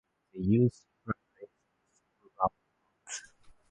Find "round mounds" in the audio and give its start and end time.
2.39-3.21